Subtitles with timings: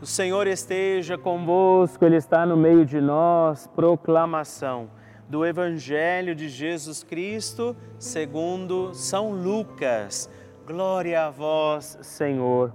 [0.00, 3.66] O Senhor esteja convosco, Ele está no meio de nós.
[3.66, 4.88] Proclamação
[5.28, 10.30] do Evangelho de Jesus Cristo segundo São Lucas.
[10.64, 12.72] Glória a vós, Senhor.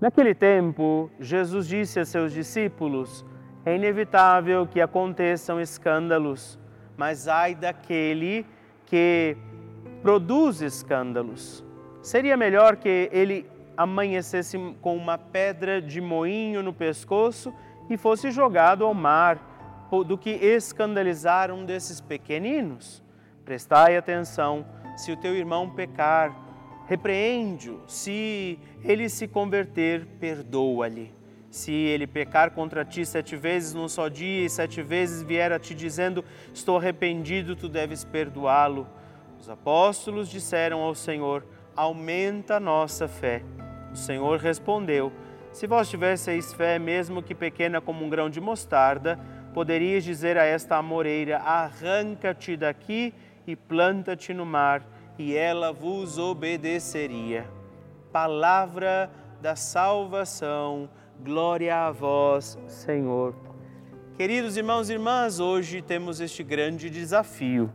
[0.00, 3.26] Naquele tempo, Jesus disse a seus discípulos:
[3.66, 6.56] É inevitável que aconteçam escândalos,
[6.96, 8.46] mas ai daquele
[8.86, 9.36] que
[10.02, 11.64] produz escândalos.
[12.00, 13.44] Seria melhor que ele
[13.78, 17.54] amanhecesse com uma pedra de moinho no pescoço
[17.88, 23.00] e fosse jogado ao mar, do que escandalizar um desses pequeninos?
[23.44, 24.66] Prestai atenção,
[24.96, 26.36] se o teu irmão pecar,
[26.86, 31.14] repreende-o, se ele se converter, perdoa-lhe.
[31.48, 35.58] Se ele pecar contra ti sete vezes num só dia e sete vezes vier a
[35.58, 38.86] ti dizendo: Estou arrependido, tu deves perdoá-lo.
[39.40, 43.42] Os apóstolos disseram ao Senhor: Aumenta a nossa fé.
[43.92, 45.12] O Senhor respondeu:
[45.52, 49.18] Se vós tivesseis fé, mesmo que pequena como um grão de mostarda,
[49.54, 53.14] poderias dizer a esta amoreira: Arranca-te daqui
[53.46, 54.86] e planta-te no mar,
[55.18, 57.48] e ela vos obedeceria.
[58.12, 60.88] Palavra da salvação,
[61.20, 63.34] glória a vós, Senhor.
[64.16, 67.72] Queridos irmãos e irmãs, hoje temos este grande desafio.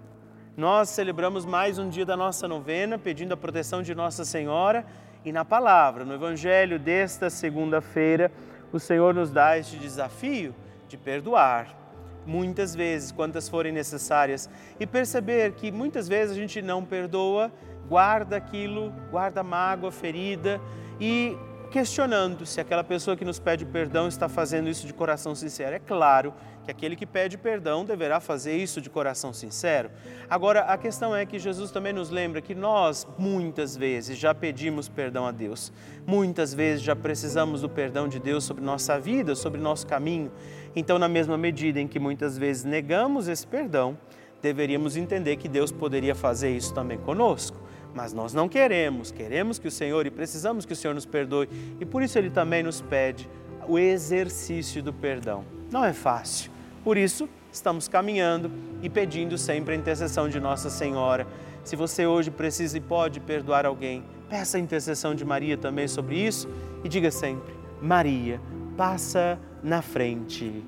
[0.55, 4.85] Nós celebramos mais um dia da nossa novena, pedindo a proteção de Nossa Senhora
[5.25, 8.31] e na palavra, no Evangelho desta segunda-feira,
[8.71, 10.53] o Senhor nos dá este desafio
[10.87, 11.83] de perdoar.
[12.25, 14.49] muitas vezes, quantas forem necessárias,
[14.79, 17.51] e perceber que muitas vezes a gente não perdoa,
[17.87, 20.61] guarda aquilo, guarda mágoa, ferida
[20.99, 21.37] e
[21.69, 25.75] questionando se aquela pessoa que nos pede perdão está fazendo isso de coração sincero.
[25.75, 29.91] É claro que aquele que pede perdão deverá fazer isso de coração sincero.
[30.29, 34.87] Agora, a questão é que Jesus também nos lembra que nós, muitas vezes, já pedimos
[34.87, 35.71] perdão a Deus.
[36.05, 40.31] Muitas vezes já precisamos do perdão de Deus sobre nossa vida, sobre nosso caminho.
[40.75, 43.97] Então, na mesma medida em que muitas vezes negamos esse perdão,
[44.41, 47.61] deveríamos entender que Deus poderia fazer isso também conosco
[47.93, 51.47] mas nós não queremos, queremos que o Senhor e precisamos que o Senhor nos perdoe
[51.79, 53.29] e por isso Ele também nos pede
[53.67, 55.45] o exercício do perdão.
[55.71, 56.51] Não é fácil,
[56.83, 61.25] por isso estamos caminhando e pedindo sempre a intercessão de Nossa Senhora.
[61.63, 66.17] Se você hoje precisa e pode perdoar alguém, peça a intercessão de Maria também sobre
[66.17, 66.49] isso
[66.83, 68.41] e diga sempre: Maria,
[68.75, 70.63] passa na frente.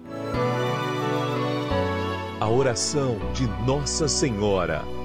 [2.40, 5.05] A oração de Nossa Senhora.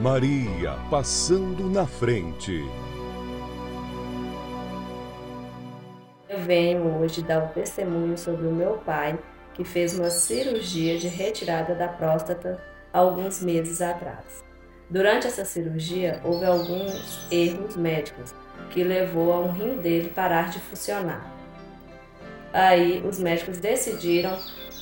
[0.00, 2.62] Maria passando na frente.
[6.28, 9.18] Eu venho hoje dar um testemunho sobre o meu pai,
[9.54, 12.62] que fez uma cirurgia de retirada da próstata
[12.92, 14.44] alguns meses atrás.
[14.90, 18.34] Durante essa cirurgia, houve alguns erros médicos
[18.70, 21.34] que levou a um rim dele parar de funcionar.
[22.52, 24.38] Aí os médicos decidiram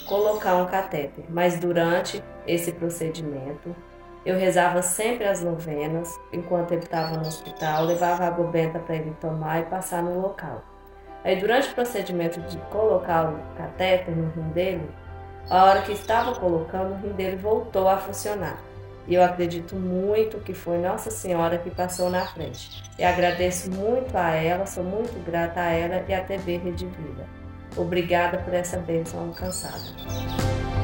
[0.08, 3.74] colocar um catéter, mas durante esse procedimento
[4.24, 9.14] eu rezava sempre as novenas enquanto ele estava no hospital, levava água benta para ele
[9.20, 10.62] tomar e passar no local.
[11.22, 14.90] Aí, durante o procedimento de colocar o catéter no rim dele,
[15.48, 18.58] a hora que estava colocando, o rim dele voltou a funcionar.
[19.06, 22.82] E eu acredito muito que foi Nossa Senhora que passou na frente.
[22.98, 27.26] E agradeço muito a ela, sou muito grata a ela e à TV Rede Vida.
[27.76, 30.83] Obrigada por essa bênção alcançada.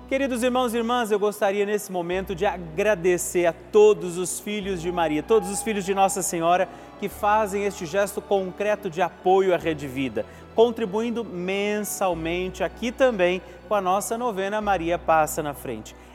[0.11, 4.91] Queridos irmãos e irmãs, eu gostaria nesse momento de agradecer a todos os filhos de
[4.91, 6.67] Maria, todos os filhos de Nossa Senhora
[6.99, 13.73] que fazem este gesto concreto de apoio à Rede Vida, contribuindo mensalmente aqui também com
[13.73, 15.95] a nossa novena Maria Passa na Frente.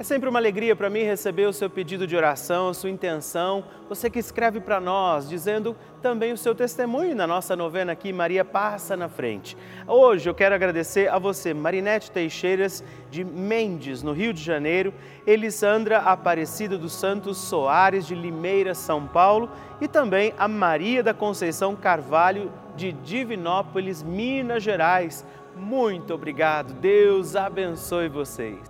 [0.00, 3.62] É sempre uma alegria para mim receber o seu pedido de oração, a sua intenção,
[3.86, 8.42] você que escreve para nós, dizendo também o seu testemunho na nossa novena aqui, Maria
[8.42, 9.54] Passa na Frente.
[9.86, 14.94] Hoje eu quero agradecer a você, Marinete Teixeiras, de Mendes, no Rio de Janeiro,
[15.26, 19.50] Elisandra Aparecida dos Santos Soares, de Limeira, São Paulo,
[19.82, 25.26] e também a Maria da Conceição Carvalho, de Divinópolis, Minas Gerais.
[25.54, 26.72] Muito obrigado.
[26.72, 28.69] Deus abençoe vocês.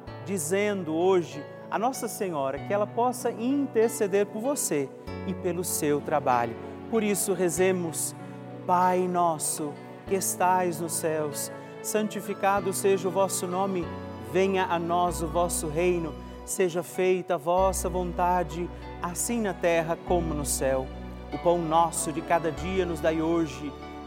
[0.25, 4.89] dizendo hoje a Nossa Senhora que ela possa interceder por você
[5.27, 6.55] e pelo seu trabalho.
[6.89, 8.15] Por isso, rezemos,
[8.67, 9.73] Pai nosso
[10.05, 13.87] que estais nos céus, santificado seja o vosso nome,
[14.31, 16.13] venha a nós o vosso reino,
[16.45, 18.69] seja feita a vossa vontade,
[19.01, 20.85] assim na terra como no céu.
[21.33, 23.71] O pão nosso de cada dia nos dai hoje